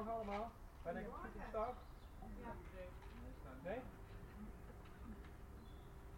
[0.00, 0.50] Goedemorgen allemaal.
[0.82, 1.74] Ben ik goed in staat?
[3.62, 3.80] Nee?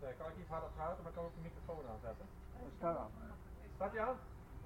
[0.01, 2.27] Nee, kan ik iets harder praten, maar kan ik ook de microfoon aanzetten?
[2.77, 3.11] Staat aan.
[3.75, 4.17] Staat die aan?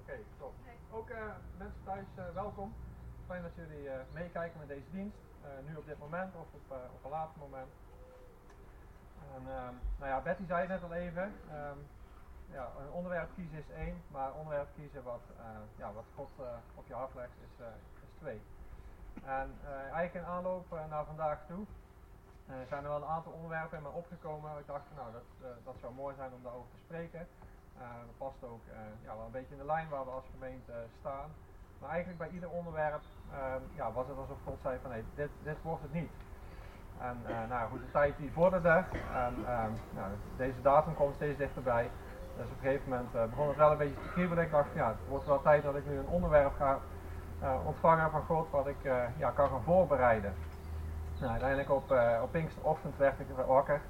[0.01, 0.53] Oké, top.
[0.91, 1.17] Ook uh,
[1.57, 2.73] mensen thuis, uh, welkom.
[3.25, 5.17] Fijn dat jullie uh, meekijken met deze dienst.
[5.67, 7.71] nu op dit moment of op, op een later moment.
[9.35, 11.23] En, um, nou ja, Betty zei net al even.
[11.23, 11.87] Um,
[12.51, 15.21] ja, een onderwerp kiezen is één, maar onderwerp kiezen wat,
[15.75, 16.29] ja, wat God
[16.75, 17.65] op je hart legt is,
[18.03, 18.41] is twee.
[19.25, 19.55] En
[19.91, 21.65] eigenlijk in aanloop naar vandaag toe
[22.49, 24.59] uh, zijn er wel een aantal onderwerpen in me opgekomen.
[24.59, 27.27] Ik dacht, nou, dat, uh, dat zou mooi zijn om daarover te spreken.
[27.77, 28.63] Uh, dat past ook
[29.03, 31.29] ja, wel een beetje in de lijn waar we als gemeente staan.
[31.79, 35.29] Maar eigenlijk bij ieder onderwerp ehm, ja, was het alsof God zei van, nee, dit,
[35.43, 36.11] dit wordt het niet.
[36.99, 37.17] En
[37.49, 41.89] nou goed, de tijd die vorderde en ehm, nou, deze datum komt steeds dichterbij.
[42.37, 44.43] Dus op een gegeven moment begon het wel een beetje te kriebelen.
[44.43, 46.79] Ik dacht, ja, het wordt wel tijd dat ik nu een onderwerp ga
[47.65, 48.77] ontvangen van God wat ik
[49.17, 50.33] ja, kan gaan voorbereiden.
[51.19, 53.81] Nou, uiteindelijk op, uh, op Pinksterochtend werd ik wakker.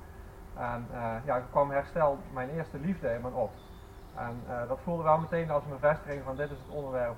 [0.55, 0.87] En
[1.25, 3.51] ja, er kwam herstel, mijn eerste liefde in me op.
[4.15, 7.15] En dat voelde wel meteen als een bevestiging van dit is het onderwerp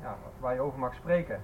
[0.00, 1.40] ja, waar je over mag spreken.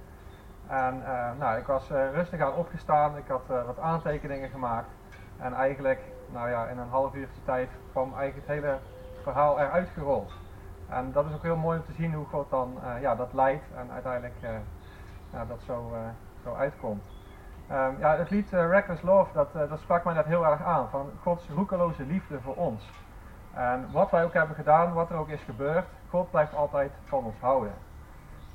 [0.67, 1.03] En
[1.37, 4.89] nou, ik was rustig aan opgestaan, ik had wat aantekeningen gemaakt.
[5.37, 8.77] En eigenlijk, nou ja, in een half uurtje tijd kwam eigenlijk het hele
[9.23, 10.31] verhaal eruit gerold.
[10.89, 13.63] En dat is ook heel mooi om te zien hoe God dan ja, dat leidt
[13.75, 14.35] en uiteindelijk
[15.31, 15.91] ja, dat zo,
[16.43, 17.03] zo uitkomt.
[17.71, 20.63] Um, ja, het lied uh, Reckless Love, dat, uh, dat sprak mij net heel erg
[20.63, 22.89] aan, van Gods roekeloze liefde voor ons.
[23.53, 27.23] En wat wij ook hebben gedaan, wat er ook is gebeurd, God blijft altijd van
[27.23, 27.73] ons houden.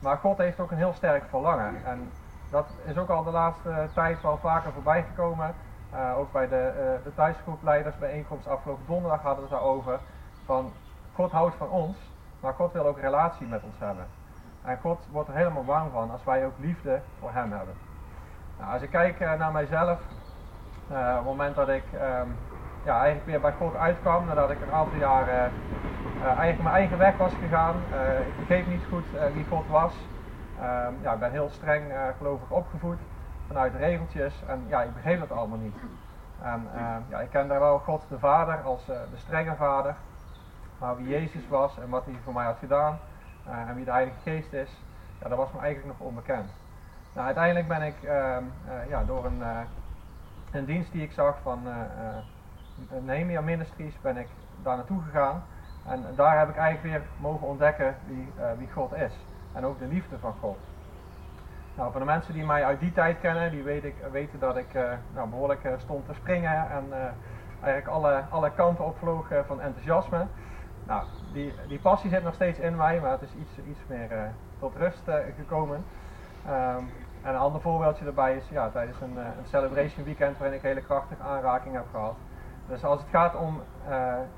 [0.00, 1.84] Maar God heeft ook een heel sterk verlangen.
[1.84, 2.10] En
[2.50, 5.54] dat is ook al de laatste tijd wel vaker voorbij gekomen.
[5.94, 9.98] Uh, ook bij de, de thuisgroepleidersbijeenkomst afgelopen donderdag hadden we het daarover.
[10.44, 10.72] Van
[11.12, 11.96] God houdt van ons,
[12.44, 14.06] maar God wil ook relatie met ons hebben.
[14.64, 17.74] En God wordt er helemaal warm van als wij ook liefde voor Hem hebben.
[18.58, 19.98] Nou, als ik kijk uh, naar mijzelf,
[20.90, 22.36] uh, op het moment dat ik um,
[22.84, 25.44] ja, eigenlijk weer bij God uitkwam, nadat ik een aantal jaar uh,
[26.24, 27.74] eigenlijk mijn eigen weg was gegaan,
[28.26, 29.04] ik begreep niet goed
[29.34, 29.94] wie God was.
[30.60, 32.98] Um, ja, ik ben heel streng gelovig opgevoed
[33.46, 35.76] vanuit regeltjes en ja, ik begreep dat allemaal niet.
[36.42, 36.68] En
[37.08, 39.94] ja, ik ken daar wel God de Vader als de strenge Vader,
[40.84, 42.98] maar wie Jezus was en wat hij voor mij had gedaan
[43.68, 44.80] en wie de Heilige Geest is,
[45.20, 46.50] ja, dat was me eigenlijk nog onbekend.
[47.12, 49.58] Nou, uiteindelijk ben ik uh, uh, ja, door een, uh,
[50.52, 51.62] een dienst die ik zag van
[53.02, 54.26] Nehemia Ministries ben ik
[54.62, 55.42] daar naartoe gegaan.
[55.86, 59.12] En daar heb ik eigenlijk weer mogen ontdekken wie, wie God is.
[59.52, 60.58] En ook de liefde van God.
[61.74, 64.56] Nou, voor de mensen die mij uit die tijd kennen, die weet ik, weten dat
[64.56, 64.72] ik
[65.14, 66.84] nou, behoorlijk stond te springen en
[67.60, 70.26] eigenlijk alle, alle kanten opvloog van enthousiasme.
[70.86, 74.32] Nou, die, die passie zit nog steeds in mij, maar het is iets, iets meer
[74.58, 75.02] tot rust
[75.36, 75.84] gekomen.
[76.46, 76.90] Um,
[77.22, 80.62] en een ander voorbeeldje daarbij is ja, tijdens een, uh, een celebration weekend waarin ik
[80.62, 82.14] hele krachtige aanraking heb gehad.
[82.68, 83.62] Dus als het gaat om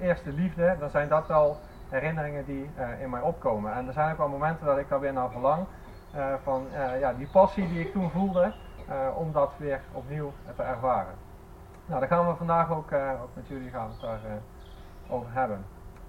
[0.01, 1.57] eerste liefde, dan zijn dat wel
[1.89, 2.71] herinneringen die
[3.01, 3.73] in mij opkomen.
[3.73, 5.67] En er zijn ook wel momenten dat ik daar weer naar verlang.
[6.43, 6.67] van
[6.99, 8.53] ja, die passie die ik toen voelde,
[9.15, 11.15] om dat weer opnieuw te ervaren.
[11.87, 13.91] Nou, daar gaan we vandaag ook, ook met jullie gaan
[15.09, 15.65] over hebben.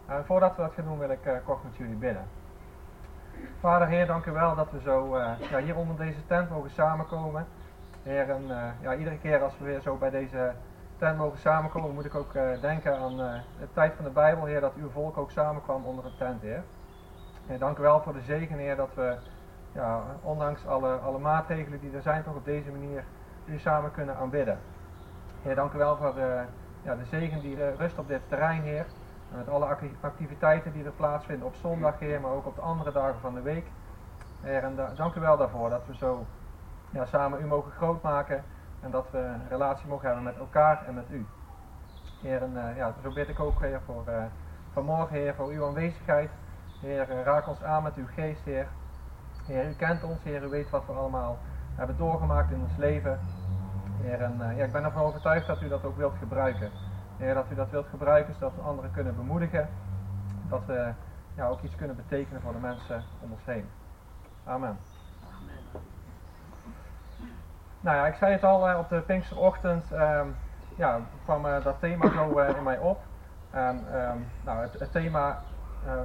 [0.08, 2.26] En voordat we dat gaan doen wil ik kort met jullie bidden.
[3.60, 6.70] Vader Heer, dank u wel dat we zo uh, ja, hier onder deze tent mogen
[6.70, 7.46] samenkomen.
[8.04, 10.54] Heer, en uh, ja, iedere keer als we weer zo bij deze
[10.98, 13.18] tent mogen samenkomen, moet ik ook uh, denken aan
[13.60, 16.64] de tijd van de Bijbel, Heer, dat uw volk ook samenkwam onder een tent, Heer.
[17.48, 19.16] Heer, dank u wel voor de zegen, Heer, dat we,
[19.72, 23.04] ja, ondanks alle, alle maatregelen die er zijn, toch op deze manier
[23.46, 24.60] u samen kunnen aanbidden.
[25.42, 26.14] Heer, dank u wel voor
[26.82, 28.86] ja, de zegen die rust op dit terrein, Heer.
[29.38, 33.20] Met alle activiteiten die er plaatsvinden op zondag, Heer, maar ook op de andere dagen
[33.20, 33.66] van de week.
[34.42, 36.26] Heer, en dank u wel daarvoor dat we zo
[36.90, 38.44] ja, samen u mogen grootmaken
[38.82, 41.26] en dat we een relatie mogen hebben met elkaar en met u.
[42.22, 44.24] Heer, en uh, ja, zo bid ik ook, Heer, voor uh,
[44.74, 46.30] vanmorgen, Heer, voor uw aanwezigheid.
[46.82, 48.68] Heer, uh, raak ons aan met uw geest, Heer.
[49.46, 51.38] Heer, u kent ons, Heer, u weet wat we allemaal
[51.76, 53.20] hebben doorgemaakt in ons leven.
[54.02, 56.72] Heer, en ja, ik ben ervan overtuigd dat u dat ook wilt gebruiken.
[57.18, 59.70] Heer, dat u dat wilt gebruiken zodat we anderen kunnen bemoedigen.
[60.50, 60.92] Dat we
[61.36, 63.70] ja, ook iets kunnen betekenen voor de mensen om ons heen.
[64.44, 64.78] Amen.
[67.80, 69.92] Nou ja, ik zei het al uh, op de Pinksterochtend.
[69.92, 70.36] Um,
[70.76, 73.00] ja, kwam uh, dat thema zo uh, in mij op.
[73.50, 75.42] En um, nou, het, het thema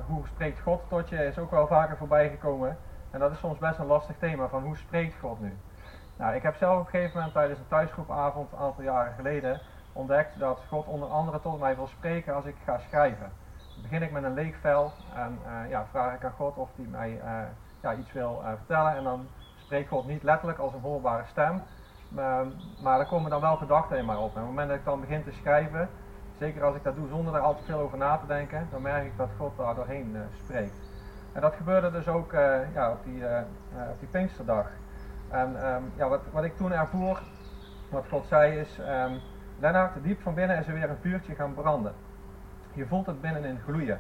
[0.07, 2.77] hoe spreekt God tot je is ook wel vaker voorbij gekomen.
[3.11, 5.57] En dat is soms best een lastig thema van hoe spreekt God nu.
[6.17, 9.61] Nou, ik heb zelf op een gegeven moment tijdens een thuisgroepavond een aantal jaren geleden
[9.93, 13.31] ontdekt dat God onder andere tot mij wil spreken als ik ga schrijven.
[13.73, 16.69] Dan begin ik met een leeg vel en uh, ja, vraag ik aan God of
[16.77, 17.41] hij mij uh,
[17.81, 21.63] ja, iets wil uh, vertellen en dan spreek God niet letterlijk als een hoorbare stem,
[22.09, 22.47] maar,
[22.83, 24.23] maar er komen dan wel gedachten in mij op.
[24.23, 25.89] En op het moment dat ik dan begin te schrijven,
[26.39, 28.83] zeker als ik dat doe zonder er al te veel over na te denken, dan
[28.83, 30.75] merk ik dat God daar doorheen spreekt.
[31.33, 32.33] En dat gebeurde dus ook
[32.75, 33.25] ja, op, die,
[33.91, 34.67] op die Pinksterdag.
[35.29, 37.23] En um, ja, wat, wat ik toen ervoer,
[37.91, 39.21] wat God zei is, um,
[39.63, 41.93] Lennart, diep van binnen is er weer een vuurtje gaan branden.
[42.73, 43.99] Je voelt het binnenin gloeien.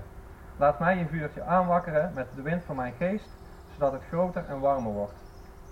[0.56, 3.28] Laat mij je vuurtje aanwakkeren met de wind van mijn geest,
[3.72, 5.12] zodat het groter en warmer wordt.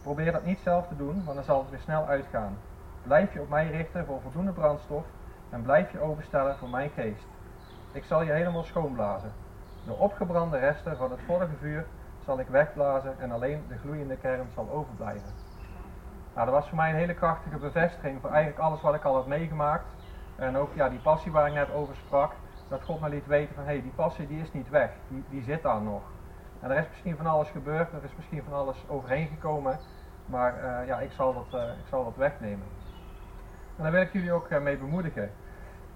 [0.02, 2.56] Probeer dat niet zelf te doen, want dan zal het weer snel uitgaan.
[3.02, 5.04] Blijf je op mij richten voor voldoende brandstof
[5.50, 7.26] en blijf je overstellen voor mijn geest.
[7.92, 9.32] Ik zal je helemaal schoonblazen.
[9.87, 11.87] De opgebrande resten van het vorige vuur
[12.25, 15.50] zal ik wegblazen en alleen de gloeiende kern zal overblijven.
[16.34, 19.14] Nou, dat was voor mij een hele krachtige bevestiging voor eigenlijk alles wat ik al
[19.14, 19.84] had meegemaakt.
[20.36, 22.32] En ook ja, die passie waar ik net over sprak,
[22.68, 25.24] dat God me liet weten van hé, hey, die passie die is niet weg, die,
[25.28, 26.02] die zit daar nog.
[26.60, 29.78] En er is misschien van alles gebeurd, er is misschien van alles overheen gekomen,
[30.26, 32.66] maar uh, ja, ik zal, dat, uh, ik zal dat wegnemen.
[33.76, 35.30] En daar wil ik jullie ook uh, mee bemoedigen.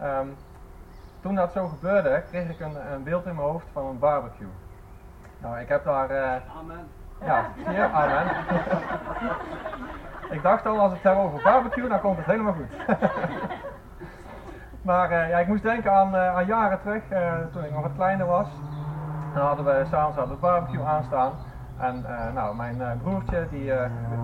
[0.02, 0.36] Um,
[1.20, 4.48] toen dat zo gebeurde, kreeg ik een, een, beeld in mijn hoofd van een barbecue.
[5.38, 6.42] Nou, ik heb daar...
[6.58, 6.86] amen.
[7.24, 7.82] Ja, zie je?
[7.88, 8.26] Amen.
[10.30, 12.98] ik dacht al, als ik het heb over barbecue, dan komt het helemaal goed.
[14.88, 17.02] maar ja, ik moest denken aan, aan jaren terug,
[17.52, 18.48] toen ik nog wat kleiner was.
[19.34, 21.32] Dan hadden we s'avonds de barbecue aanstaan.
[21.78, 22.04] En
[22.34, 23.72] nou, mijn broertje die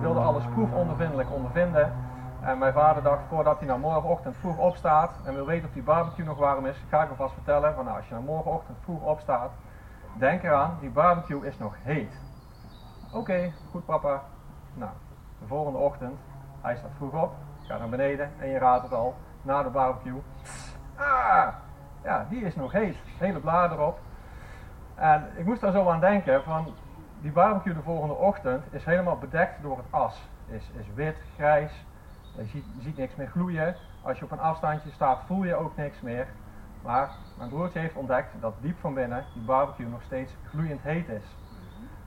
[0.01, 1.93] wilde alles proefondervindelijk ondervinden.
[2.41, 5.83] En mijn vader dacht, voordat hij nou morgenochtend vroeg opstaat en wil weten of die
[5.83, 8.79] barbecue nog warm is, ga ik hem vast vertellen van nou, als je nou morgenochtend
[8.83, 9.51] vroeg opstaat,
[10.19, 12.21] denk eraan, die barbecue is nog heet.
[13.09, 14.23] Oké, okay, goed papa.
[14.75, 14.91] Nou,
[15.41, 16.19] de volgende ochtend,
[16.61, 17.33] hij staat vroeg op,
[17.67, 20.23] gaat naar beneden en je raadt het al, na de barbecue.
[20.97, 21.49] Ah,
[22.03, 22.97] ja, die is nog heet.
[23.19, 23.99] Hele blader erop.
[24.95, 26.75] En ik moest daar zo aan denken van
[27.21, 30.29] die barbecue de volgende ochtend is helemaal bedekt door het as.
[30.47, 31.85] Is, is wit, grijs,
[32.37, 33.77] je ziet, ziet niks meer gloeien.
[34.03, 36.27] Als je op een afstandje staat voel je ook niks meer.
[36.83, 41.09] Maar mijn broertje heeft ontdekt dat diep van binnen die barbecue nog steeds gloeiend heet
[41.09, 41.37] is.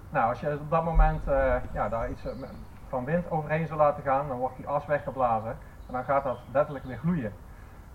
[0.10, 2.32] Nou, als je op dat moment uh, ja, daar iets eh,
[2.94, 5.58] van wind overheen zou laten gaan, dan wordt die as weggeblazen
[5.88, 7.34] en dan gaat dat letterlijk weer gloeien.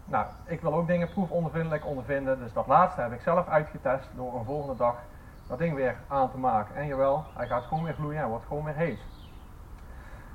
[0.05, 4.35] Nou, ik wil ook dingen proefondervindelijk ondervinden, dus dat laatste heb ik zelf uitgetest door
[4.35, 4.95] een volgende dag
[5.49, 6.75] dat ding weer aan te maken.
[6.75, 9.01] En jawel, hij gaat gewoon weer gloeien en wordt gewoon weer heet.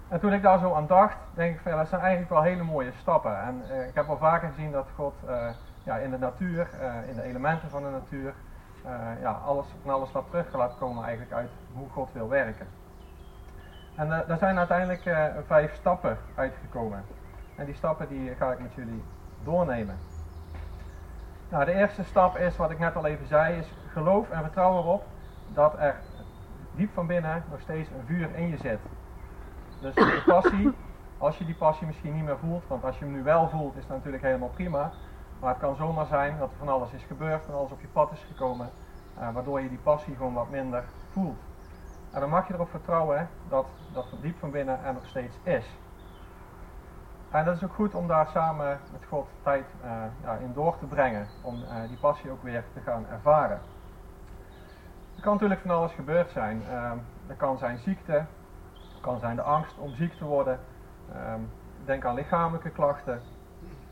[0.07, 2.63] En toen ik daar zo aan dacht, denk ik ja, dat zijn eigenlijk wel hele
[2.63, 3.42] mooie stappen.
[3.42, 5.50] En uh, ik heb al vaker gezien dat God uh,
[5.83, 8.33] ja, in de natuur, uh, in de elementen van de natuur,
[9.21, 12.68] ja, alles, van alles wat terug laat komen eigenlijk uit hoe God wil werken.
[13.95, 15.01] En daar zijn uiteindelijk
[15.48, 17.04] vijf stappen uitgekomen.
[17.56, 19.04] En die stappen die ga ik met jullie
[19.44, 19.98] doornemen.
[21.50, 24.78] Nou, de eerste stap is wat ik net al even zei, is geloof en vertrouw
[24.78, 25.04] erop
[25.54, 25.95] dat er
[26.75, 28.80] diep van binnen nog steeds een vuur in je zit.
[29.80, 30.72] Dus de passie,
[31.18, 33.75] als je die passie misschien niet meer voelt, want als je hem nu wel voelt,
[33.75, 34.92] is dat natuurlijk helemaal prima.
[35.40, 37.88] Maar het kan zomaar zijn dat er van alles is gebeurd, van alles op je
[37.88, 38.69] pad is gekomen,
[39.19, 41.40] uh, waardoor je die passie gewoon wat minder voelt.
[42.13, 45.65] En dan mag je erop vertrouwen dat dat diep van binnen er nog steeds is.
[47.30, 49.92] En dat is ook goed om daar samen met God tijd uh,
[50.24, 53.60] ja, in door te brengen, om uh, die passie ook weer te gaan ervaren.
[55.15, 56.62] Er kan natuurlijk van alles gebeurd zijn.
[56.69, 56.92] Uh,
[57.27, 60.59] er kan zijn ziekte, er kan zijn de angst om ziek te worden.
[61.14, 61.40] Ehm,
[61.85, 63.21] denk aan lichamelijke klachten,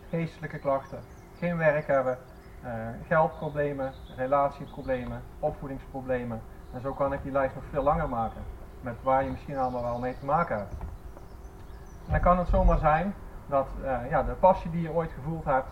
[0.10, 1.00] geestelijke klachten,
[1.38, 2.17] geen werk hebben,
[2.62, 2.72] eh,
[3.07, 6.41] geldproblemen, relatieproblemen, opvoedingsproblemen.
[6.73, 8.41] En zo kan ik die lijst nog veel langer maken,
[8.81, 10.75] met waar je misschien allemaal wel mee te maken hebt.
[12.05, 13.13] En dan kan het zomaar zijn
[13.47, 15.67] dat uh, ja, de passie die je ooit gevoeld hebt,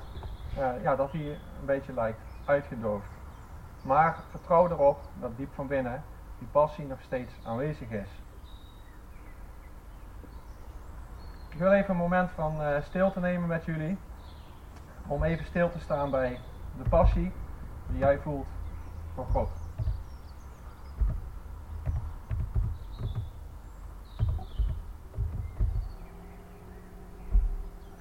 [0.57, 3.07] uh, ja, dat die een beetje lijkt uitgedoofd.
[3.81, 6.03] Maar vertrouw erop dat diep van binnen
[6.39, 8.09] die passie nog steeds aanwezig is.
[11.49, 13.97] Ik wil even een moment van uh, stilte nemen met jullie.
[15.07, 16.39] Om even stil te staan bij
[16.77, 17.31] de passie
[17.87, 18.47] die jij voelt
[19.13, 19.58] voor God.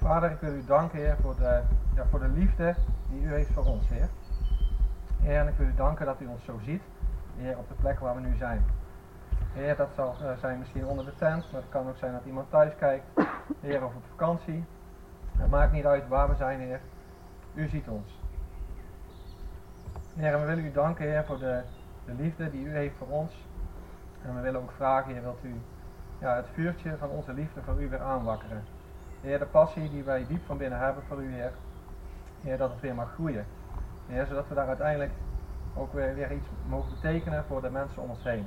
[0.09, 1.61] Vader, ik wil u danken, Heer, voor de,
[1.95, 2.75] ja, voor de liefde
[3.11, 4.09] die u heeft voor ons, Heer.
[5.21, 6.83] Heer, en ik wil u danken dat u ons zo ziet,
[7.37, 8.65] Heer, op de plek waar we nu zijn.
[9.53, 12.25] Heer, dat zal uh, zijn misschien onder de tent, maar het kan ook zijn dat
[12.25, 13.05] iemand thuis kijkt,
[13.61, 14.65] Heer, of op vakantie.
[15.37, 16.81] Het maakt niet uit waar we zijn, Heer.
[17.55, 18.21] U ziet ons.
[20.15, 21.63] Heer, en we willen u danken, Heer, voor de,
[22.05, 23.47] de liefde die u heeft voor ons.
[24.23, 25.61] En we willen ook vragen, Heer, wilt u
[26.19, 28.78] ja, het vuurtje van onze liefde voor u weer aanwakkeren.
[29.21, 31.53] Heer, de passie die wij diep van binnen hebben voor u, Heer.
[32.41, 33.47] Heer, dat het weer mag groeien.
[34.07, 35.13] Heer, zodat we daar uiteindelijk
[35.75, 38.47] ook weer, weer iets mogen betekenen voor de mensen om ons heen.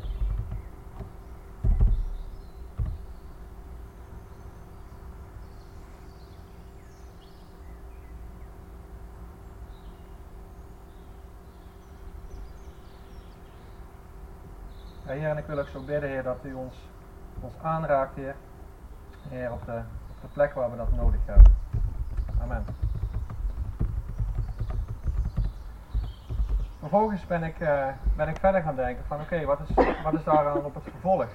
[15.05, 16.75] Heer, en ik wil ook zo bidden, Heer, dat u ons,
[17.39, 18.35] ons aanraakt, Heer.
[19.29, 19.81] Heer, op de
[20.21, 21.55] de plek waar we dat nodig hebben.
[22.41, 22.65] Amen.
[26.79, 30.23] Vervolgens ben ik, uh, ben ik verder gaan denken van oké, wat, is, wat is
[30.23, 31.27] daar dan op het vervolg?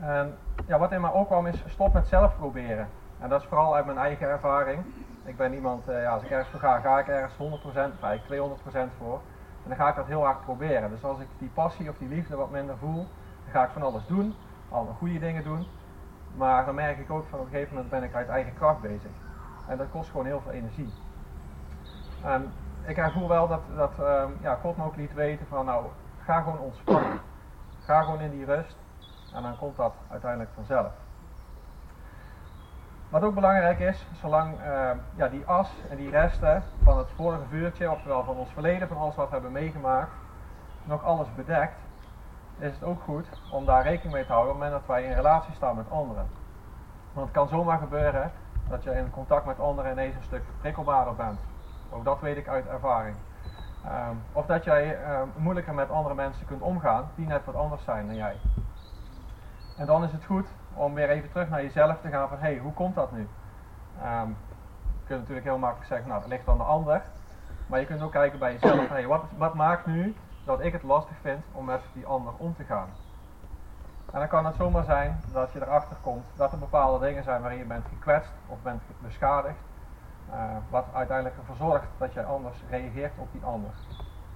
[0.00, 0.34] En
[0.66, 2.88] ja, wat in mij ook kwam is stop met zelf proberen.
[3.20, 4.84] En dat is vooral uit mijn eigen ervaring.
[5.24, 8.02] Ik ben iemand, uh, ja, als ik ergens voor ga, ga ik ergens 100%, of
[8.02, 9.20] eigenlijk 200% voor.
[9.62, 10.90] En dan ga ik dat heel hard proberen.
[10.90, 13.06] Dus als ik die passie of die liefde wat minder voel,
[13.44, 14.34] dan ga ik van alles doen.
[14.68, 15.66] Alle goede dingen doen.
[16.36, 18.80] Maar dan merk ik ook van op een gegeven moment ben ik uit eigen kracht
[18.80, 19.10] bezig.
[19.68, 20.92] En dat kost gewoon heel veel energie.
[22.22, 22.52] En
[22.86, 25.86] ik voel wel dat, dat um, ja, God me ook liet weten van nou,
[26.24, 27.20] ga gewoon ontspannen.
[27.84, 28.76] Ga gewoon in die rust.
[29.34, 30.92] En dan komt dat uiteindelijk vanzelf.
[33.08, 37.44] Wat ook belangrijk is, zolang uh, ja, die as en die resten van het vorige
[37.48, 40.10] vuurtje, oftewel van ons verleden, van alles wat we hebben meegemaakt,
[40.84, 41.78] nog alles bedekt,
[42.58, 45.12] is het ook goed om daar rekening mee te houden op het dat wij in
[45.12, 46.26] relatie staan met anderen.
[47.12, 48.32] Want het kan zomaar gebeuren
[48.68, 51.38] dat je in contact met anderen ineens een stuk prikkelbaarder bent.
[51.90, 53.16] Ook dat weet ik uit ervaring.
[53.84, 57.84] Um, of dat jij um, moeilijker met andere mensen kunt omgaan die net wat anders
[57.84, 58.36] zijn dan jij.
[59.76, 62.44] En dan is het goed om weer even terug naar jezelf te gaan van hé,
[62.44, 63.28] hey, hoe komt dat nu?
[64.02, 64.36] Um,
[65.00, 67.02] je kunt natuurlijk heel makkelijk zeggen, nou dat ligt aan de ander.
[67.66, 70.14] Maar je kunt ook kijken bij jezelf, hey, wat, wat maakt nu
[70.46, 72.88] dat ik het lastig vind om met die ander om te gaan?
[74.12, 77.40] En dan kan het zomaar zijn dat je erachter komt dat er bepaalde dingen zijn
[77.40, 79.58] waarin je bent gekwetst of bent beschadigd.
[80.30, 83.70] Uh, wat uiteindelijk ervoor zorgt dat jij anders reageert op die ander.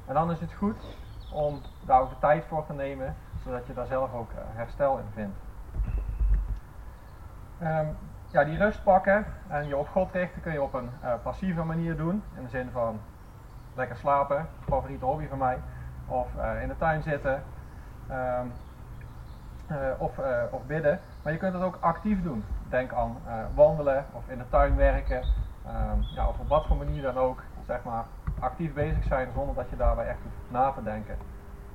[0.07, 0.77] En dan is het goed
[1.33, 4.99] om daar ook de tijd voor te nemen, zodat je daar zelf ook uh, herstel
[4.99, 5.37] in vindt.
[7.63, 11.13] Um, ja, die rust pakken en je op God richten kun je op een uh,
[11.23, 12.23] passieve manier doen.
[12.37, 13.01] In de zin van
[13.75, 15.59] lekker slapen, favoriete hobby van mij.
[16.11, 17.43] Of uh, in de tuin zitten.
[18.11, 18.53] Um,
[19.71, 20.19] uh, of,
[20.51, 21.01] of bidden.
[21.23, 22.45] Maar je kunt het ook actief doen.
[22.69, 23.17] Denk aan
[23.55, 25.23] wandelen of in de tuin werken.
[25.67, 27.43] Um, ja, of op wat voor manier dan ook.
[27.67, 28.05] Zeg maar
[28.41, 31.17] actief bezig zijn zonder dat je daarbij echt hoeft na te denken.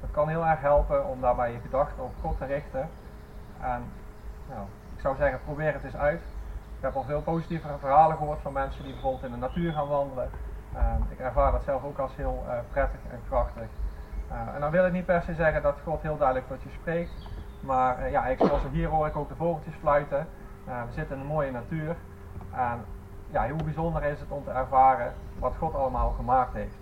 [0.01, 2.89] Dat kan heel erg helpen om daarbij je gedachten op God te richten.
[3.61, 3.83] En
[4.49, 4.61] nou,
[4.95, 6.21] ik zou zeggen, probeer het eens uit.
[6.77, 9.87] Ik heb al veel positieve verhalen gehoord van mensen die bijvoorbeeld in de natuur gaan
[9.87, 10.29] wandelen.
[10.73, 13.67] Uh, ik ervaar dat zelf ook als heel prettig en krachtig.
[14.31, 16.69] Uh, en dan wil ik niet per se zeggen dat God heel duidelijk tot je
[16.69, 17.11] spreekt.
[17.59, 20.27] Maar eh, ja, ik, zoals hier hoor ik ook de vogeltjes fluiten.
[20.65, 21.95] we zitten in een mooie natuur.
[22.51, 22.85] En
[23.31, 26.75] ja, hoe bijzonder is het om te ervaren wat God allemaal gemaakt heeft.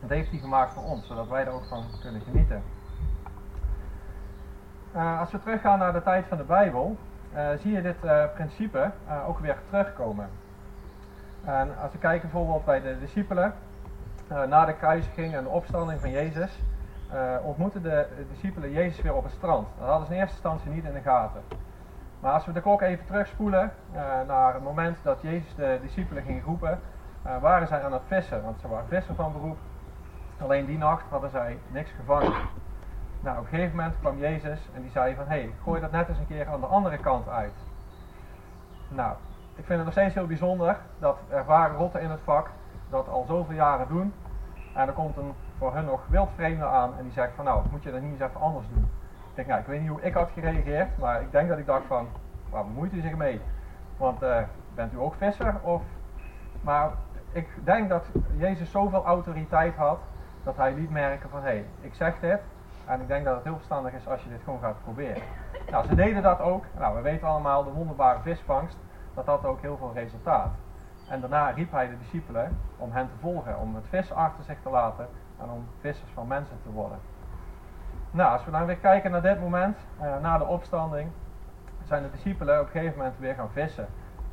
[0.00, 2.62] Dat heeft hij gemaakt voor ons, zodat wij er ook van kunnen genieten.
[5.18, 6.96] als we teruggaan naar de tijd van de Bijbel,
[7.58, 8.00] zie je dit
[8.34, 8.90] principe
[9.26, 10.28] ook weer terugkomen.
[11.44, 13.54] En als we kijken bijvoorbeeld bij de discipelen,
[14.28, 16.62] na de kruisiging en de opstanding van Jezus,
[17.42, 19.68] ontmoetten de discipelen Jezus weer op het strand.
[19.78, 21.40] Dat hadden ze in eerste instantie niet in de gaten.
[22.20, 23.72] Maar als we de klok even terugspoelen
[24.26, 26.80] naar het moment dat Jezus de discipelen ging roepen,
[27.40, 29.58] waren zij aan het vissen, want ze waren visser van beroep.
[30.40, 32.32] Alleen die nacht hadden zij niks gevangen.
[33.20, 35.90] Nou, op een gegeven moment kwam Jezus en die zei van, hé, hey, gooi dat
[35.90, 37.52] net eens een keer aan de andere kant uit.
[38.88, 39.12] Nou,
[39.54, 42.50] ik vind het nog steeds heel bijzonder dat ervaren rotten in het vak
[42.90, 44.12] dat al zoveel jaren doen.
[44.74, 47.82] En er komt een voor hun nog wildvreemde aan en die zegt van, nou, moet
[47.82, 48.90] je dat niet eens even anders doen.
[49.28, 51.66] Ik denk, nou, ik weet niet hoe ik had gereageerd, maar ik denk dat ik
[51.66, 52.08] dacht van,
[52.50, 53.40] waar bemoeit u zich mee?
[53.96, 54.36] Want uh,
[54.74, 55.54] bent u ook visser?
[55.62, 55.82] Of...
[56.60, 56.90] Maar
[57.32, 58.04] ik denk dat
[58.36, 59.98] Jezus zoveel autoriteit had,
[60.42, 62.40] dat hij liet merken van, hé, hey, ik zeg dit,
[62.84, 65.22] en ik denk dat het heel verstandig is als je dit gewoon gaat proberen.
[65.70, 66.64] Nou, ze deden dat ook.
[66.78, 68.76] Nou, we weten allemaal de wonderbare visvangst.
[69.14, 70.50] Dat had ook heel veel resultaat.
[71.08, 74.56] En daarna riep hij de discipelen om hen te volgen, om het vis achter zich
[74.62, 75.08] te laten
[75.40, 76.98] en om vissers van mensen te worden.
[78.10, 81.10] Nou, als we dan weer kijken naar dit moment, uh, na de opstanding,
[81.84, 83.86] zijn de discipelen op een gegeven moment weer gaan vissen.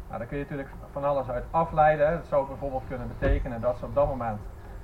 [0.08, 2.12] Nou, daar kun je natuurlijk van alles uit afleiden.
[2.12, 4.40] Dat zou bijvoorbeeld kunnen betekenen dat ze op dat moment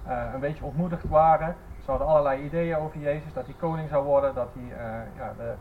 [0.08, 4.06] uh, een beetje ontmoedigd waren ze hadden allerlei ideeën over Jezus, dat hij koning zou
[4.06, 5.54] worden, dat hij uh, ja, de,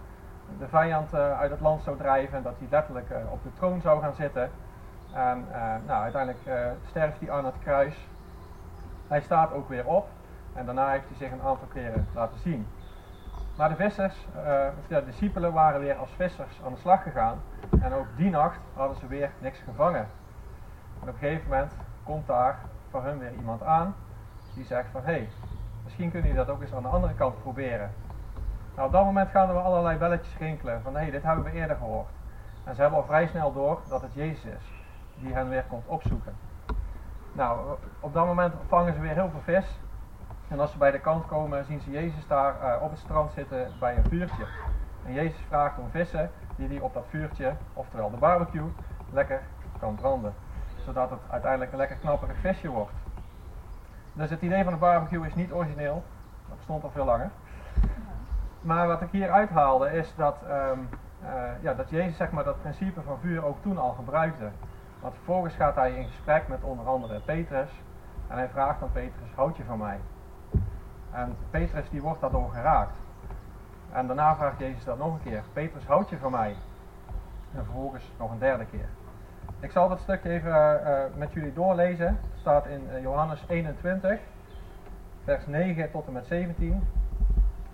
[0.59, 4.01] de vijand uit het land zou drijven en dat hij letterlijk op de troon zou
[4.01, 4.51] gaan zitten.
[5.13, 5.47] En
[5.87, 8.09] nou, uiteindelijk sterft hij aan het kruis.
[9.09, 10.09] Hij staat ook weer op
[10.53, 12.67] en daarna heeft hij zich een aantal keren laten zien.
[13.57, 14.27] Maar de vissers,
[14.79, 17.41] of de discipelen waren weer als vissers aan de slag gegaan
[17.81, 20.07] en ook die nacht hadden ze weer niks gevangen.
[21.01, 21.73] En op een gegeven moment
[22.05, 22.59] komt daar
[22.91, 23.95] voor hun weer iemand aan
[24.55, 25.29] die zegt van hé, hey,
[25.85, 27.91] Misschien kunnen jullie dat ook eens aan de andere kant proberen.
[28.75, 31.53] Nou, op dat moment gaan er allerlei belletjes rinkelen van hé, hey, dit hebben we
[31.53, 32.09] eerder gehoord.
[32.65, 34.80] En ze hebben al vrij snel door dat het Jezus is
[35.21, 36.35] die hen weer komt opzoeken.
[37.33, 39.79] Nou, op dat moment vangen ze weer heel veel vis.
[40.49, 43.33] En als ze bij de kant komen, zien ze Jezus daar eh, op het strand
[43.33, 44.47] zitten bij een vuurtje.
[45.05, 48.73] En Jezus vraagt om vissen die hij op dat vuurtje, oftewel de barbecue,
[49.13, 49.43] lekker
[49.79, 50.35] kan branden.
[50.85, 52.93] Zodat het uiteindelijk een lekker knapperig visje wordt.
[54.13, 56.03] Dus het idee van de barbecue is niet origineel.
[56.49, 57.31] Dat bestond al veel langer.
[58.61, 60.79] Maar wat ik hier uithaalde is dat, ehm,
[61.23, 64.51] eh, ja, dat Jezus zeg maar, dat principe van vuur ook toen al gebruikte.
[65.01, 67.71] Want vervolgens gaat hij in gesprek met onder andere Petrus.
[68.29, 69.99] En hij vraagt aan Petrus, houd je van mij?
[71.11, 72.97] En Petrus die wordt daardoor geraakt.
[73.93, 75.43] En daarna vraagt Jezus dat nog een keer.
[75.53, 76.57] Petrus, houd je van mij?
[77.55, 78.89] En vervolgens nog een derde keer.
[79.61, 82.07] Ik zal dat stukje even uh, met jullie doorlezen.
[82.07, 84.19] Het staat in uh, Johannes 21,
[85.25, 86.89] vers 9 tot en met 17.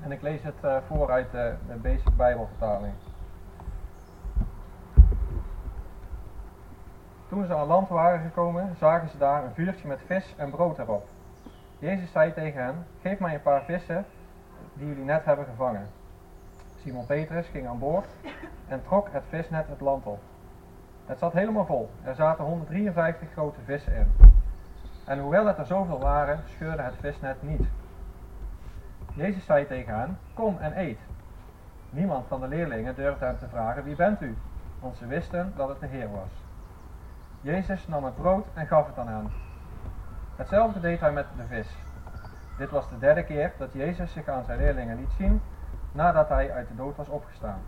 [0.03, 2.93] En ik lees het voor uit de Basic Bijbelvertaling.
[7.29, 10.79] Toen ze aan land waren gekomen, zagen ze daar een vuurtje met vis en brood
[10.79, 11.09] erop.
[11.79, 14.05] Jezus zei tegen hen, geef mij een paar vissen
[14.75, 15.87] die jullie net hebben gevangen.
[16.77, 18.07] Simon Petrus ging aan boord
[18.69, 20.21] en trok het visnet het land op.
[21.07, 21.91] Het zat helemaal vol.
[22.03, 24.13] Er zaten 153 grote vissen in.
[25.05, 27.67] En hoewel het er zoveel waren, scheurde het visnet niet.
[29.15, 30.99] Jezus zei tegen hen, kom en eet.
[31.91, 34.37] Niemand van de leerlingen durfde hem te vragen, wie bent u?
[34.81, 36.46] Want ze wisten dat het de Heer was.
[37.47, 39.31] Jezus nam het brood en gaf het aan hen.
[40.37, 41.77] Hetzelfde deed hij met de vis.
[42.59, 45.41] Dit was de derde keer dat Jezus zich aan zijn leerlingen liet zien
[45.93, 47.59] nadat hij uit de dood was opgestaan.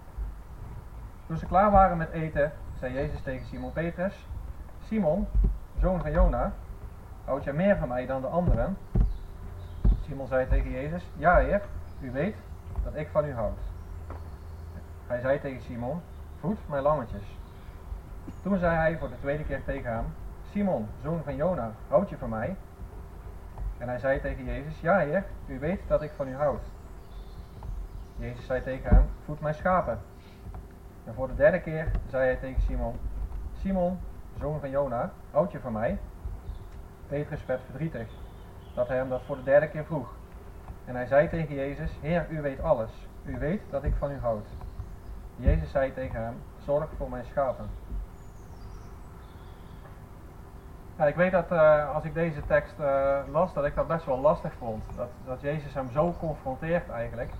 [1.26, 4.26] Toen ze klaar waren met eten, zei Jezus tegen Simon Petrus:
[4.84, 5.28] Simon,
[5.80, 6.52] zoon van Jona,
[7.24, 8.76] houd jij meer van mij dan de anderen?
[10.06, 11.62] Simon zei tegen Jezus: Ja, Heer,
[12.00, 12.36] u weet
[12.84, 13.58] dat ik van u houd.
[15.06, 16.00] Hij zei tegen Simon:
[16.40, 17.37] Voed mijn lammetjes.
[18.42, 20.04] Toen zei hij voor de tweede keer tegen hem:
[20.50, 22.56] Simon, zoon van Jona, houd je van mij?
[23.78, 26.62] En hij zei tegen Jezus: Ja, Heer, u weet dat ik van u houd.
[28.16, 29.98] Jezus zei tegen hem: Voed mijn schapen.
[31.04, 32.94] En voor de derde keer zei hij tegen Simon:
[33.52, 33.98] Simon,
[34.38, 35.98] zoon van Jona, houd je van mij?
[37.06, 38.08] Petrus werd verdrietig
[38.74, 40.14] dat hij hem dat voor de derde keer vroeg.
[40.84, 43.06] En hij zei tegen Jezus: Heer, u weet alles.
[43.24, 44.46] U weet dat ik van u houd.
[45.36, 47.68] Jezus zei tegen hem: Zorg voor mijn schapen.
[50.98, 54.04] Ja, ik weet dat uh, als ik deze tekst uh, las, dat ik dat best
[54.04, 54.84] wel lastig vond.
[54.96, 57.30] Dat, dat Jezus hem zo confronteert eigenlijk.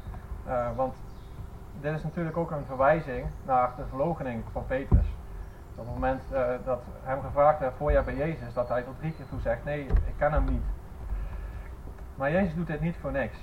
[0.47, 0.95] Uh, want
[1.81, 5.07] dit is natuurlijk ook een verwijzing naar de verloochening van Petrus.
[5.75, 6.23] Op het moment
[6.65, 9.65] dat hem gevraagd werd voor je bij Jezus, dat hij tot drie keer toe zegt,
[9.65, 10.65] nee, ik ken hem niet.
[12.15, 13.37] Maar Jezus doet dit niet voor niks.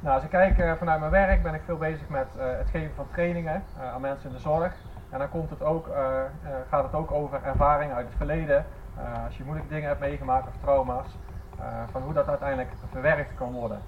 [0.00, 3.06] Nou, als ik kijk vanuit mijn werk, ben ik veel bezig met het geven van
[3.12, 3.62] trainingen
[3.94, 4.74] aan mensen in de zorg.
[5.10, 8.66] En dan komt het ook, uh, uh, gaat het ook over ervaringen uit het verleden.
[8.98, 11.16] Uh, als je moeilijke dingen hebt meegemaakt of trauma's.
[11.90, 13.80] van hoe dat uiteindelijk verwerkt kan worden.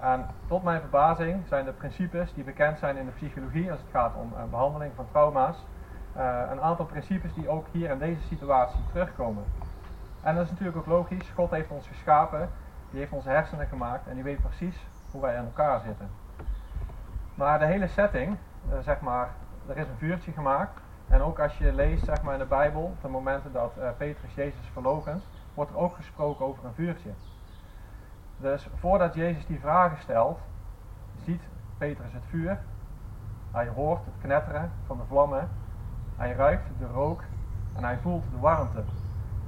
[0.00, 3.90] En tot mijn verbazing zijn de principes die bekend zijn in de psychologie als het
[3.90, 5.64] gaat om behandeling van trauma's.
[6.50, 9.44] een aantal principes die ook hier in deze situatie terugkomen.
[10.22, 11.30] En dat is natuurlijk ook logisch.
[11.34, 12.48] God heeft ons geschapen.
[12.90, 14.06] Die heeft onze hersenen gemaakt.
[14.06, 16.08] En die weet precies hoe wij in elkaar zitten.
[17.34, 18.36] Maar de hele setting,
[18.80, 19.28] zeg maar
[19.68, 20.80] er is een vuurtje gemaakt.
[21.08, 24.34] En ook als je leest zeg maar, in de Bijbel, de momenten dat uh, Petrus
[24.34, 25.22] Jezus verloochent,
[25.54, 27.10] wordt er ook gesproken over een vuurtje.
[28.36, 30.38] Dus voordat Jezus die vragen stelt,
[31.24, 31.42] ziet
[31.78, 32.58] Petrus het vuur.
[33.50, 35.48] Hij hoort het knetteren van de vlammen.
[36.16, 37.22] Hij ruikt de rook
[37.76, 38.82] en hij voelt de warmte.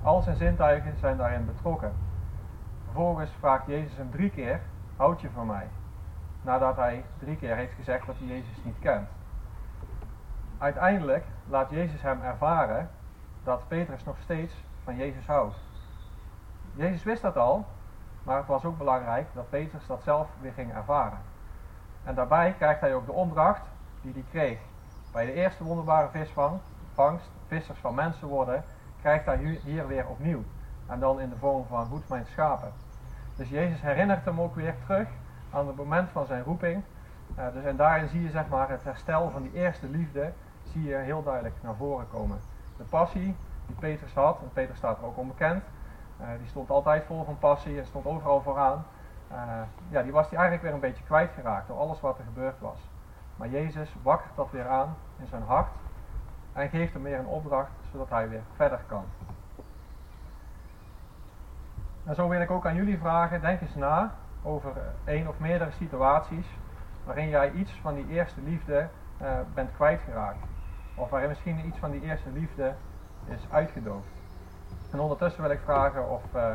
[0.02, 1.92] Al zijn zintuigen zijn daarin betrokken.
[2.85, 4.61] Vervolgens vraagt Jezus hem drie keer:
[4.96, 5.68] Houd je van mij?
[6.42, 9.09] Nadat hij drie keer heeft gezegd dat hij Jezus niet kent
[10.61, 12.90] uiteindelijk laat Jezus hem ervaren
[13.44, 15.57] dat Petrus nog steeds van Jezus houdt.
[16.75, 17.64] Jezus wist dat al,
[18.23, 21.18] maar het was ook belangrijk dat Petrus dat zelf weer ging ervaren.
[22.05, 23.62] En daarbij krijgt hij ook de opdracht
[24.03, 24.59] die hij kreeg.
[25.12, 28.64] Bij de eerste wonderbare visvangst, vissers van mensen worden,
[29.01, 30.42] krijgt hij hier weer opnieuw.
[30.87, 32.73] En dan in de vorm van hoed mijn schapen.
[33.37, 35.09] Dus Jezus herinnert hem ook weer terug
[35.51, 36.83] aan het moment van zijn roeping.
[37.38, 40.33] Uh, dus en daarin zie je zeg maar het herstel van die eerste liefde
[40.70, 42.40] zie je heel duidelijk naar voren komen.
[42.76, 45.62] De passie die Petrus had, en Petrus staat er ook onbekend,
[46.20, 48.85] uh, die stond altijd vol van passie en stond overal vooraan.
[49.33, 49.37] Uh,
[49.88, 52.78] ja, die was hij eigenlijk weer een beetje kwijtgeraakt door alles wat er gebeurd was.
[53.37, 55.68] Maar Jezus wakkert dat weer aan in zijn hart
[56.52, 59.04] en geeft hem weer een opdracht zodat hij weer verder kan.
[62.04, 64.72] En zo wil ik ook aan jullie vragen, denk eens na over
[65.04, 66.46] één of meerdere situaties
[67.04, 68.88] waarin jij iets van die eerste liefde
[69.22, 70.38] uh, bent kwijtgeraakt.
[70.94, 72.74] Of waarin misschien iets van die eerste liefde
[73.24, 74.09] is uitgedoofd.
[74.90, 76.53] En ondertussen wil ik vragen of uh,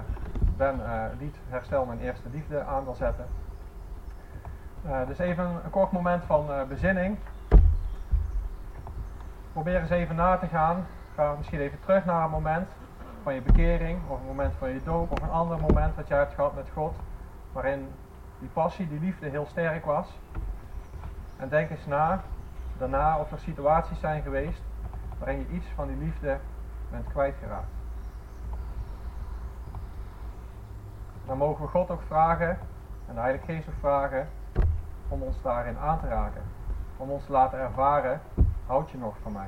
[0.57, 3.25] Ben uh, Herstel mijn eerste liefde aan wil zetten.
[5.07, 7.17] dus even een, kort moment van bezinning.
[9.51, 10.85] Probeer eens even na te gaan.
[11.15, 12.67] Ga misschien even terug naar een moment
[13.25, 16.13] van je bekering, of een moment van je doop, of een ander moment dat je
[16.13, 16.95] hebt gehad met God,
[17.51, 17.87] waarin
[18.39, 20.07] die passie, die liefde heel sterk was.
[21.37, 22.23] En denk eens na,
[22.77, 24.61] daarna of er situaties zijn geweest
[25.17, 26.37] waarin je iets van die liefde
[26.91, 27.73] bent kwijtgeraakt.
[31.25, 32.49] Dan mogen we God ook vragen,
[33.07, 34.29] en de Heilige Geest ook vragen,
[35.07, 36.41] om ons daarin aan te raken.
[36.97, 38.21] Om ons te laten ervaren,
[38.65, 39.47] houd je nog van mij?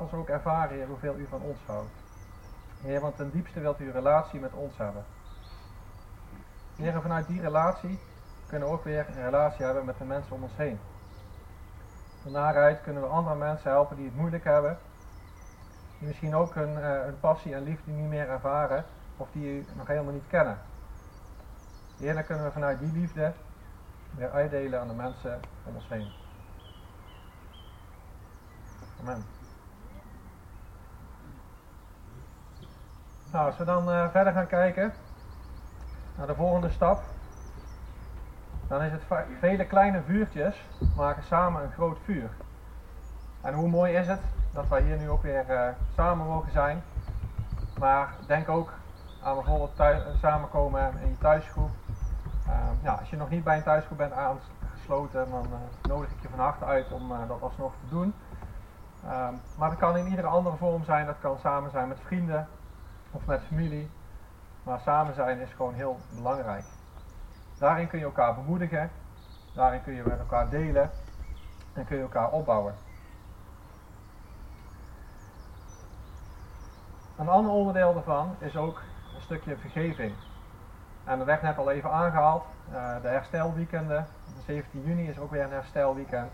[0.00, 1.90] Ook ervaren, Heer, hoeveel u van ons houdt.
[2.82, 5.04] Heer, want ten diepste wilt u een relatie met ons hebben.
[6.76, 7.98] Heer, vanuit die relatie
[8.46, 10.78] kunnen we ook weer een relatie hebben met de mensen om ons heen.
[12.22, 14.78] Van daaruit kunnen we andere mensen helpen die het moeilijk hebben.
[15.98, 18.84] Die misschien ook hun, uh, passie en liefde niet meer ervaren.
[19.16, 20.58] Of die u nog helemaal niet kennen.
[21.98, 23.32] Heer, dan kunnen we vanuit die liefde
[24.10, 26.12] weer uitdelen aan de mensen om ons heen.
[29.00, 29.35] Amen.
[33.36, 34.92] Nou, als we dan uh, verder gaan kijken
[36.16, 37.02] naar de volgende stap,
[38.68, 39.02] dan is het
[39.38, 40.56] vele kleine vuurtjes
[40.96, 42.30] maken samen een groot vuur.
[43.40, 44.20] En hoe mooi is het
[44.52, 46.82] dat wij hier nu ook weer uh, samen mogen zijn.
[47.78, 48.72] Maar denk ook
[49.22, 51.70] aan bijvoorbeeld thuis, samenkomen in je thuisgroep.
[52.82, 55.46] ja, als je nog niet bij een thuisgroep bent aangesloten, dan
[55.82, 58.14] nodig ik je van harte uit om dat alsnog te doen.
[59.04, 61.06] Ehm, maar dat kan in iedere andere vorm zijn.
[61.06, 62.48] Dat kan samen zijn met vrienden
[63.10, 63.90] of met familie.
[64.62, 66.64] Maar samen zijn is gewoon heel belangrijk.
[67.58, 68.90] Daarin kun je elkaar bemoedigen.
[69.54, 70.90] Daarin kun je met elkaar delen.
[71.72, 72.74] En kun je elkaar opbouwen.
[77.16, 78.82] Een ander onderdeel daarvan is ook
[79.14, 80.14] een stukje vergeving.
[81.04, 82.44] En dat werd net al even aangehaald.
[82.72, 84.06] Uh, de herstelweekenden.
[84.46, 86.30] 17 juni is ook weer een herstelweekend.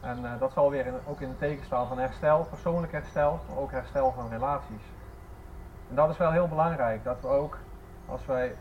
[0.00, 3.58] En uh, dat zal weer ook in het teken staan van herstel, persoonlijk herstel, maar
[3.58, 4.82] ook herstel van relaties.
[5.88, 7.58] En dat is wel heel belangrijk, dat we ook
[8.06, 8.54] als wij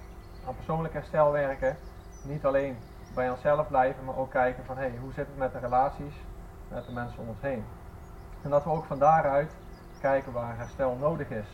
[0.48, 1.78] aan persoonlijk herstel werken,
[2.24, 2.78] niet alleen
[3.16, 6.16] bij onszelf blijven, maar ook kijken van hey, hoe zit het met de relaties
[6.68, 7.66] met de mensen om ons heen.
[8.42, 9.56] En dat we ook van daaruit
[10.00, 11.48] kijken waar herstel nodig is.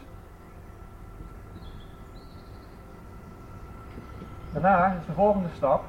[4.53, 5.83] Daarna is de volgende stap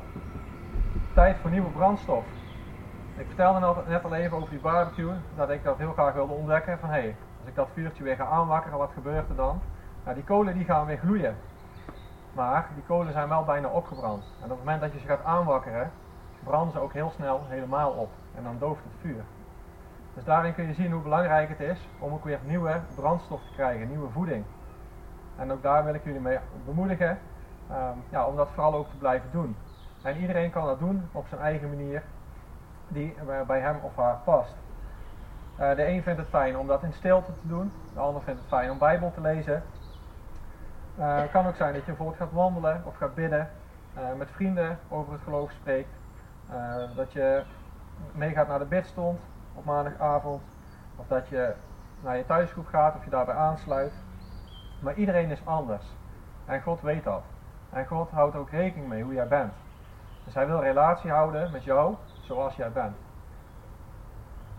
[1.14, 2.24] tijd voor nieuwe brandstof.
[3.16, 6.78] Ik vertelde net al even over die barbecue, dat ik dat heel graag wilde ontdekken.
[6.78, 9.60] Van hé, hey, als ik dat vuurtje weer ga aanwakkeren, wat gebeurt er dan?
[10.04, 11.36] Nou, die kolen die gaan weer gloeien.
[12.32, 14.24] Maar die kolen zijn wel bijna opgebrand.
[14.38, 15.90] En op het moment dat je ze gaat aanwakkeren,
[16.42, 18.10] branden ze ook heel snel helemaal op.
[18.34, 19.24] En dan dooft het vuur.
[20.14, 23.52] Dus daarin kun je zien hoe belangrijk het is om ook weer nieuwe brandstof te
[23.52, 24.44] krijgen, nieuwe voeding.
[25.36, 27.18] En ook daar wil ik jullie mee bemoedigen
[27.70, 29.56] um, ja, om dat vooral ook te blijven doen.
[30.02, 32.02] En iedereen kan dat doen op zijn eigen manier
[32.88, 33.14] die
[33.46, 34.54] bij hem of haar past.
[35.60, 38.40] Uh, de een vindt het fijn om dat in stilte te doen, de ander vindt
[38.40, 39.62] het fijn om Bijbel te lezen.
[40.98, 43.50] Uh, het kan ook zijn dat je bijvoorbeeld gaat wandelen of gaat bidden,
[43.98, 45.88] uh, met vrienden over het geloof spreekt.
[46.96, 47.42] dat je
[48.12, 49.20] meegaat naar de bidstond
[49.54, 50.42] op maandagavond,
[50.96, 51.54] of dat je
[52.00, 53.92] naar je thuisgroep gaat of je daarbij aansluit.
[54.80, 55.84] Maar iedereen is anders
[56.44, 57.22] en God weet dat.
[57.70, 59.52] En God houdt ook rekening mee hoe jij bent.
[60.24, 62.96] Dus hij wil relatie houden met jou zoals jij bent.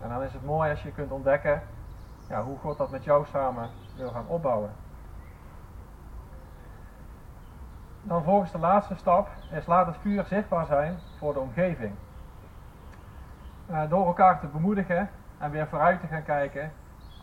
[0.02, 1.62] En dan is het mooi als je kunt ontdekken
[2.28, 4.70] ja, hoe God dat met jou samen wil gaan opbouwen.
[8.06, 11.94] Dan volgens de laatste stap is laat het vuur zichtbaar zijn voor de omgeving.
[13.70, 16.72] Uh, door elkaar te bemoedigen en weer vooruit te gaan kijken,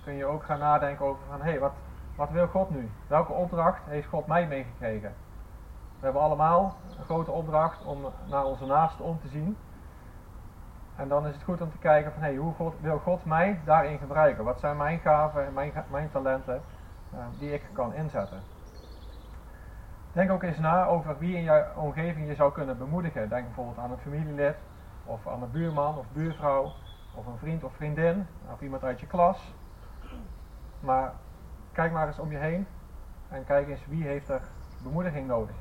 [0.03, 1.71] kun je ook gaan nadenken over van hé, hey, wat,
[2.15, 2.89] wat wil God nu?
[3.07, 5.13] Welke opdracht heeft God mij meegekregen?
[5.99, 9.57] We hebben allemaal een grote opdracht om naar onze naasten om te zien.
[10.95, 13.59] En dan is het goed om te kijken van hey, hoe God, wil God mij
[13.65, 14.43] daarin gebruiken?
[14.43, 16.61] Wat zijn mijn gaven en mijn, mijn talenten
[17.13, 18.52] uh, die ik kan inzetten?
[20.13, 23.29] Denk ook eens na over wie in jouw omgeving je zou kunnen bemoedigen.
[23.29, 24.55] Denk bijvoorbeeld aan een familielid,
[25.05, 26.63] of aan een buurman of buurvrouw,
[27.15, 29.53] of een vriend of vriendin, of iemand uit je klas.
[30.79, 31.13] Maar
[31.71, 32.67] kijk maar eens om je heen
[33.29, 34.41] en kijk eens wie heeft er
[34.83, 35.55] bemoediging nodig.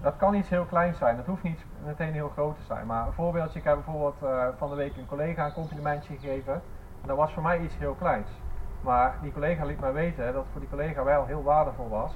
[0.00, 2.86] Dat kan iets heel kleins zijn, dat hoeft niet meteen heel groot te zijn.
[2.86, 6.54] Maar een voorbeeldje, ik heb bijvoorbeeld uh, van de week een collega een complimentje gegeven.
[7.00, 8.28] En dat was voor mij iets heel kleins.
[8.80, 12.12] Maar die collega liet mij weten dat voor die collega wel heel waardevol was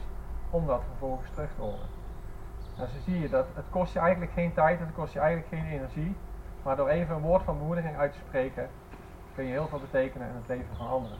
[0.50, 1.88] om dat vervolgens terug te horen.
[2.78, 5.48] En zo zie je dat het kost je eigenlijk geen tijd, het kost je eigenlijk
[5.48, 6.16] geen energie.
[6.62, 8.68] Maar door even een woord van bemoediging uit te spreken,
[9.34, 11.18] kun je heel veel betekenen in het leven van anderen.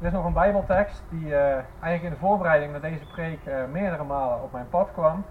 [0.00, 3.64] Er is nog een Bijbeltekst die uh, eigenlijk in de voorbereiding naar deze preek uh,
[3.72, 5.24] meerdere malen op mijn pad kwam.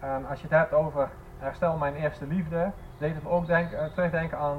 [0.00, 3.84] En als je het hebt over herstel mijn eerste liefde, deed het ook denk, uh,
[3.84, 4.58] terugdenken aan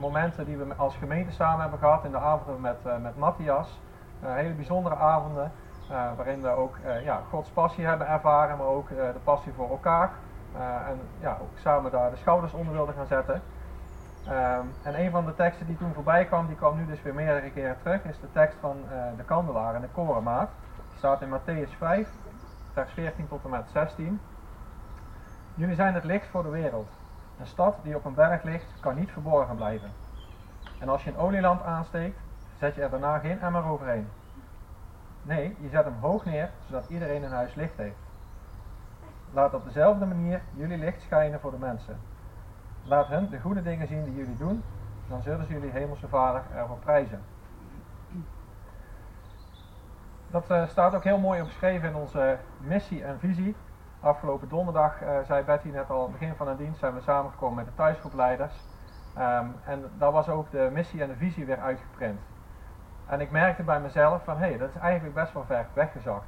[0.00, 3.78] momenten die we als gemeente samen hebben gehad in de avonden met, met Matthias.
[4.20, 5.52] Hele bijzondere avonden
[5.88, 10.10] waarin we ook ja, Gods passie hebben ervaren, maar ook de passie voor elkaar.
[10.86, 13.42] en ja, ook samen daar de schouders onder wilden gaan zetten.
[14.28, 17.14] Um, en een van de teksten die toen voorbij kwam, die kwam nu dus weer
[17.14, 18.76] meerdere keren terug, is de tekst van
[19.16, 20.48] de kandelaar en de korenmaat.
[20.88, 22.08] Die staat in Matthäus 5,
[22.72, 24.20] vers 14 tot en met 16.
[25.54, 26.88] Jullie zijn het licht voor de wereld.
[27.38, 29.90] Een stad die op een berg ligt, kan niet verborgen blijven.
[30.78, 32.18] En als je een olielamp aansteekt,
[32.58, 34.08] zet je er daarna geen emmer overheen.
[35.22, 37.96] Nee, je zet hem hoog neer, zodat iedereen in huis licht heeft.
[39.32, 41.98] Laat op dezelfde manier jullie licht schijnen voor de mensen
[42.88, 44.62] Laat hen de goede dingen zien die jullie doen,
[45.08, 47.22] dan zullen ze jullie hemelse vader ervoor prijzen.
[50.30, 53.56] Dat uh, staat ook heel mooi omschreven in onze missie en visie.
[54.00, 57.64] Afgelopen donderdag, uh, zei Betty net al, begin van de dienst, zijn we samengekomen met
[57.64, 58.54] de thuisgroepleiders.
[59.18, 62.20] Um, en daar was ook de missie en de visie weer uitgeprint.
[63.06, 66.26] En ik merkte bij mezelf van, hé, hey, dat is eigenlijk best wel ver weggezakt.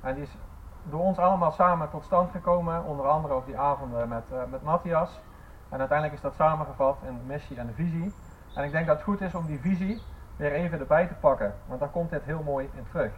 [0.00, 0.36] En die is
[0.82, 4.62] door ons allemaal samen tot stand gekomen, onder andere ook die avonden met, uh, met
[4.62, 5.20] Matthias.
[5.68, 8.14] En uiteindelijk is dat samengevat in de missie en de visie.
[8.54, 10.02] En ik denk dat het goed is om die visie
[10.36, 13.12] weer even erbij te pakken, want daar komt dit heel mooi in terug.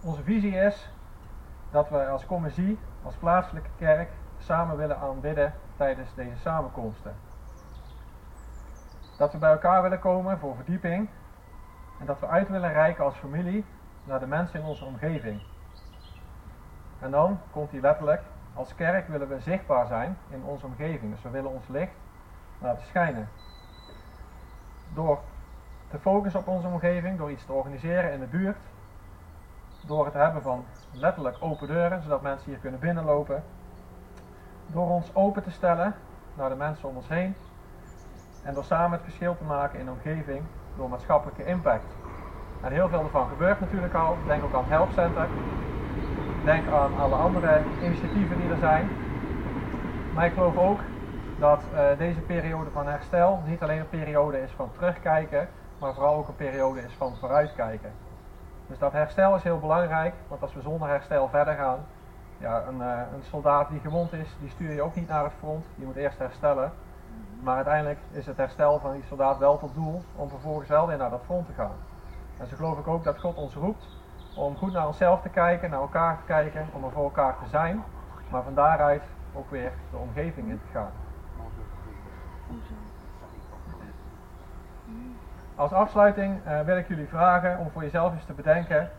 [0.00, 0.92] Onze visie is
[1.70, 7.14] dat we als commissie, als plaatselijke kerk, samen willen aanbidden tijdens deze samenkomsten.
[9.18, 11.08] Dat we bij elkaar willen komen voor verdieping
[12.00, 13.64] en dat we uit willen reiken als familie
[14.04, 15.40] naar de mensen in onze omgeving.
[16.98, 18.22] En dan komt hij letterlijk,
[18.54, 21.12] als kerk willen we zichtbaar zijn in onze omgeving.
[21.12, 21.92] Dus we willen ons licht
[22.58, 23.28] laten schijnen.
[24.94, 25.20] Door
[25.90, 28.58] te focussen op onze omgeving, door iets te organiseren in de buurt,
[29.86, 33.42] door het hebben van letterlijk open deuren, zodat mensen hier kunnen binnenlopen,
[34.66, 35.94] door ons open te stellen
[36.34, 37.34] naar de mensen om ons heen
[38.42, 40.42] en door samen het verschil te maken in de omgeving
[40.76, 41.94] door maatschappelijke impact.
[42.62, 44.16] En heel veel ervan gebeurt natuurlijk al.
[44.26, 45.26] Denk ook aan het Helpcenter.
[46.44, 48.88] Denk aan alle andere initiatieven die er zijn.
[50.14, 50.80] Maar ik geloof ook
[51.38, 55.48] dat uh, deze periode van herstel niet alleen een periode is van terugkijken,
[55.78, 57.92] maar vooral ook een periode is van vooruitkijken.
[58.66, 61.78] Dus dat herstel is heel belangrijk, want als we zonder herstel verder gaan,
[62.38, 65.32] ja, een, uh, een soldaat die gewond is, die stuur je ook niet naar het
[65.38, 66.72] front, die moet eerst herstellen.
[67.40, 70.96] Maar uiteindelijk is het herstel van die soldaat wel tot doel om vervolgens wel weer
[70.96, 71.76] naar dat front te gaan.
[72.38, 73.88] En zo geloof ik ook dat God ons roept
[74.34, 77.48] om goed naar onszelf te kijken, naar elkaar te kijken, om er voor elkaar te
[77.48, 77.82] zijn,
[78.30, 79.02] maar van daaruit
[79.34, 80.90] ook weer de omgeving in te gaan.
[85.54, 88.90] Als afsluiting uh, wil ik jullie vragen om voor jezelf eens te bedenken,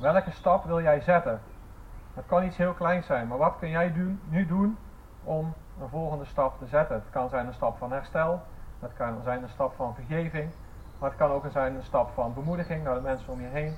[0.00, 1.40] welke stap wil jij zetten?
[2.14, 4.76] Dat kan iets heel kleins zijn, maar wat kun jij doen, nu doen
[5.24, 6.96] om een volgende stap te zetten?
[6.96, 8.42] Het kan zijn een stap van herstel,
[8.80, 10.50] het kan zijn een stap van vergeving,
[10.98, 13.76] maar het kan ook zijn een stap van bemoediging naar de mensen om je heen.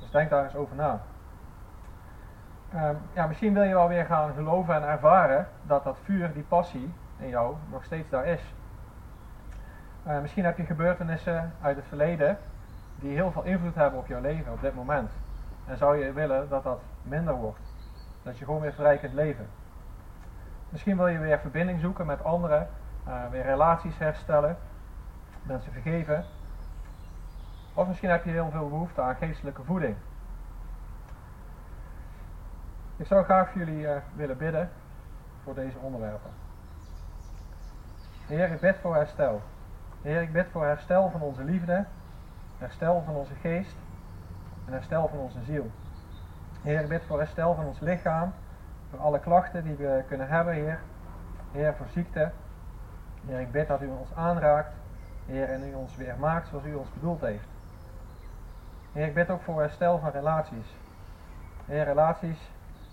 [0.00, 1.00] Dus denk daar eens over na.
[2.74, 6.42] Um, ja, misschien wil je wel weer gaan geloven en ervaren dat dat vuur, die
[6.42, 8.54] passie in jou nog steeds daar is.
[10.06, 12.38] Uh, misschien heb je gebeurtenissen uit het verleden
[12.96, 15.10] die heel veel invloed hebben op jouw leven op dit moment.
[15.66, 17.60] En zou je willen dat dat minder wordt.
[18.22, 19.46] Dat je gewoon weer vrij kunt leven.
[20.74, 22.68] Misschien wil je weer verbinding zoeken met anderen,
[23.08, 24.56] uh, weer relaties herstellen,
[25.42, 26.24] mensen vergeven.
[27.74, 29.96] Of misschien heb je heel veel behoefte aan geestelijke voeding.
[32.96, 34.70] Ik zou graag voor jullie uh, willen bidden
[35.42, 36.30] voor deze onderwerpen.
[38.26, 39.42] Heer, ik bid voor herstel.
[40.02, 41.84] Heer, ik bid voor herstel van onze liefde,
[42.58, 43.76] herstel van onze geest
[44.66, 45.70] en herstel van onze ziel.
[46.62, 48.32] Heer, ik bid voor herstel van ons lichaam,
[48.94, 50.80] voor alle klachten die we kunnen hebben, Heer.
[51.52, 52.30] Heer, voor ziekte.
[53.26, 54.72] Heer, ik bid dat u ons aanraakt,
[55.26, 57.46] Heer, en u ons weer maakt zoals u ons bedoeld heeft.
[58.92, 60.76] Heer, ik bid ook voor herstel van relaties.
[61.64, 62.50] Heer, relaties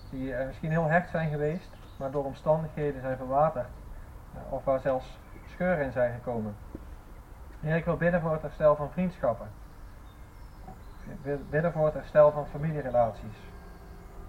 [0.10, 3.68] die uh, misschien heel hecht zijn geweest, maar door omstandigheden zijn verwaterd.
[4.36, 5.20] Uh, of waar zelfs
[5.54, 6.56] scheuren in zijn gekomen.
[7.60, 9.48] Heer, ik wil bidden voor het herstel van vriendschappen.
[11.04, 13.51] Ik wil bidden voor het herstel van familierelaties.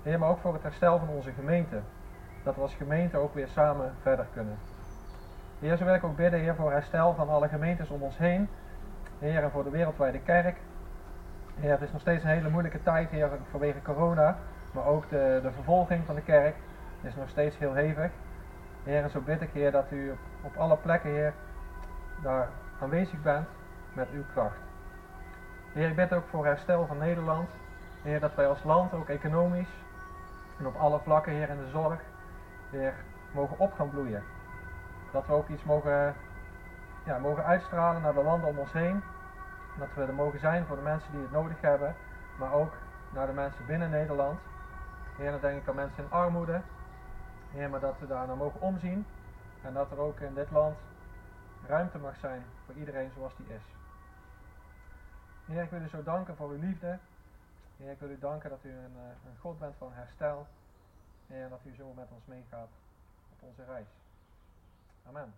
[0.02, 1.80] Heer, maar ook voor het herstel van onze gemeente.
[2.42, 4.58] Dat we als gemeente ook weer samen verder kunnen.
[5.60, 8.48] Heer, zo wil ik ook bidden, Heer, voor herstel van alle gemeentes om ons heen.
[9.18, 10.56] Heer, en voor de wereldwijde kerk.
[11.60, 14.36] Heer, het is nog steeds een hele moeilijke tijd, Heer, vanwege corona.
[14.72, 16.54] Maar ook de, de vervolging van de kerk
[17.00, 18.10] is nog steeds heel hevig.
[18.84, 21.32] Heer, en zo bid ik, Heer, dat u op, alle plekken, Heer,
[22.22, 22.48] daar
[22.80, 23.46] aanwezig bent
[23.92, 24.60] met uw kracht.
[25.72, 27.48] Heer, ik bid ook voor herstel van Nederland.
[28.02, 29.80] Heer, dat wij als land ook economisch
[30.62, 32.00] en op alle vlakken, Heer, in de zorg,
[32.70, 32.94] weer
[33.32, 34.22] mogen op gaan bloeien.
[35.12, 36.14] Dat we ook iets mogen,
[37.04, 39.02] ja, mogen uitstralen naar de landen om ons heen.
[39.78, 41.94] Dat we er mogen zijn voor de mensen die het nodig hebben,
[42.38, 42.72] maar ook
[43.10, 44.40] naar de mensen binnen Nederland.
[45.16, 46.60] Heer, denk ik aan mensen in armoede.
[47.50, 49.06] Heer, maar dat we daar naar mogen omzien.
[49.62, 50.76] En dat er ook in dit land
[51.66, 53.62] ruimte mag zijn voor iedereen zoals die is.
[55.46, 56.98] Heer, ik wil u zo danken voor uw liefde.
[57.82, 60.46] Heer, ik wil u danken dat u een, eh, een God bent van herstel.
[61.26, 62.68] Heer, dat u zo met ons meegaat
[63.32, 63.86] op onze reis.
[65.06, 65.34] Amen.